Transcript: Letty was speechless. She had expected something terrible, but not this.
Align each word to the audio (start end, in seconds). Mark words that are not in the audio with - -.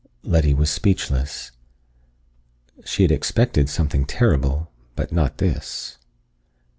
Letty 0.23 0.55
was 0.55 0.71
speechless. 0.71 1.51
She 2.83 3.03
had 3.03 3.11
expected 3.11 3.69
something 3.69 4.05
terrible, 4.07 4.71
but 4.95 5.11
not 5.11 5.37
this. 5.37 5.99